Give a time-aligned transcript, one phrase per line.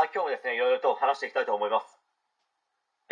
[0.00, 1.84] はい、今日もですね、いろいろと話していきたいと思います。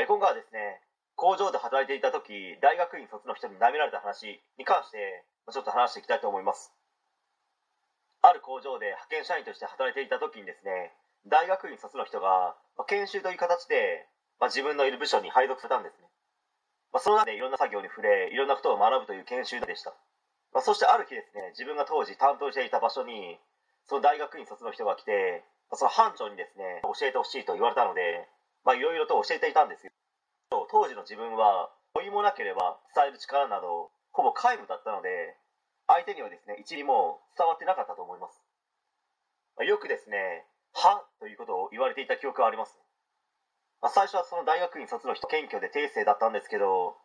[0.00, 0.80] え今回はですね、
[1.20, 6.72] 工場で働いていた時、大学院卒の人に舐められた話に関して、ちょっと話していきたいと思います。
[8.24, 10.96] ある工場で派遣社員として働いていた時にですね、
[11.28, 14.08] 大学院卒の人が、ま研修という形で、
[14.40, 16.08] ま、自分のいる部署に配属されたんですね。
[16.96, 19.92] まあ、その中でいろんな作業に触れ、いろんなことを学ぶという研修でした。
[20.56, 23.36] まあ、そしてある日ですね、自分が当時担当していた場所に、
[23.84, 28.28] その大学院卒の人が来て、その班長にですね、教えてほしいと言われたので、
[28.64, 29.92] まあ、いろいろと教えていたんですよ。
[30.50, 35.36] 当時の自分は、問いもなければ伝える力など、ほぼ皆無だったので、
[35.86, 38.40] 相手にはですね、一理も伝わってなかったと思います。
[39.64, 42.78] よくですね、はということを言われていた記憶はあります。
[43.80, 46.96] ま、最初はその大学院卒の人、謙虚で低姿勢だったんですけど、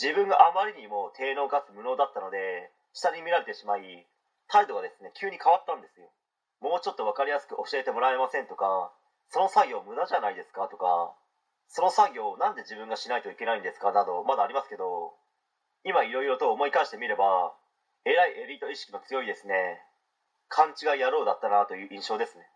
[0.00, 4.06] 自分があまりにも低能かつ無能だったので、下に見られてしまい、
[4.48, 6.10] 態度がですね、急に変わったんですよ。
[6.62, 8.94] もうちょっと分かりやすく教えてもらえませんとか、
[9.28, 11.12] その作業無駄じゃないですかとか、
[11.66, 15.12] その作業をなんで自分がしないといけないんですかなど、まだありますけど、
[15.84, 17.52] 今いろいろと思い返してみれば、
[18.04, 19.82] えらいエリート意識の強いですね、
[20.48, 22.46] 勘違い野郎だったなという印象ですね。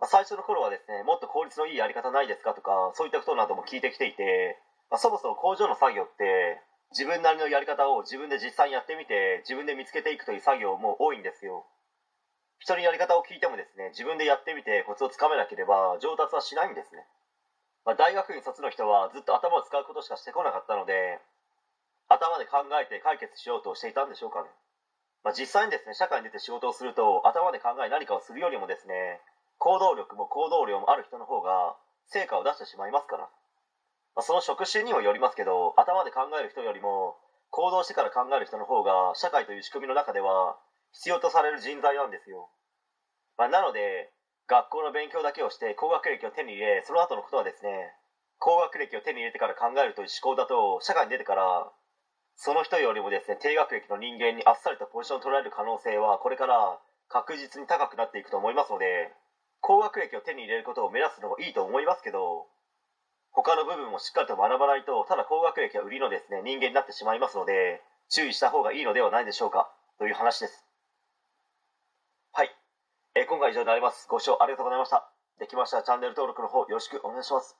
[0.00, 4.58] まあ、最初の頃はですね、もっと効率のいいやり方ないですかとか、そういったことなども聞いてきていて、
[4.90, 11.66] まあ、そもそも工場の作業って、自分なりのやり方を自分で実際にやってみて、自分で見つけていくという作業も多いんですよ。
[12.58, 17.06] 人にやり方を聞いてもですね、自分でやってみてコツをつかめなければ上達はしないんですね。
[17.84, 21.20] まあ、大学院卒の人はずっと頭を使うことしかしてこなかったので、
[22.08, 24.48] 頭で考えて解決しようとしていたんでしょうかね。
[25.24, 29.20] まあ、実際にですね、社会に出て仕事をすると、頭で考え何かをするよりもですね、
[29.58, 33.24] 行動力も行動量もある人の方が成果を出してしまいますから。
[34.16, 37.16] まあ、その職種にもよりますけど、頭で考える人よりも、
[37.50, 40.56] 行動してから考える人の方が、社会という仕組みの中では、
[40.98, 42.50] 必要とされる人材なんですよ。
[43.38, 44.10] まあ、なので、
[44.50, 47.94] 学校の勉強だけをして高学歴を手に入れ、その後のことはですね、
[48.38, 51.70] 高学歴を手に入れてから考えるという思考だと、社会に出てから、
[52.34, 59.14] その人よりもですね、低学歴の人間にあっさりとポジションを取られる可能性は、これから確実に高くなっていくと思いますので、
[59.60, 62.48] 高学歴を手に入れることを目指すのもいいと思いますけど、
[63.30, 69.70] 他の部分もしっかりと学ばないと、ただ高学歴が売りのですね、人間になってしまいますので、注意した方がいいのではないでしょうか、
[70.00, 70.67] という話です。
[73.14, 74.06] え今回は以上になります。
[74.08, 75.10] ご視聴ありがとうございました。
[75.38, 77.56] できましたらチャンネル登録の方よろしくお願いします。